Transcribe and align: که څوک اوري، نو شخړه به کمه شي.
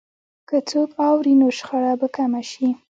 که 0.49 0.57
څوک 0.69 0.89
اوري، 1.07 1.33
نو 1.41 1.47
شخړه 1.57 1.93
به 1.99 2.07
کمه 2.15 2.41
شي. 2.51 2.67